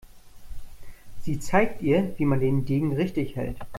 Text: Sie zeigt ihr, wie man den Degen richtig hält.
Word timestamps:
Sie 1.19 1.37
zeigt 1.39 1.83
ihr, 1.83 2.15
wie 2.17 2.25
man 2.25 2.39
den 2.39 2.65
Degen 2.65 2.93
richtig 2.95 3.35
hält. 3.35 3.57